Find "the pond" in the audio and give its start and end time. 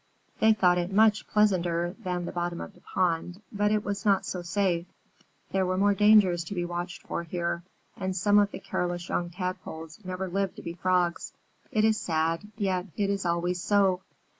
2.73-3.39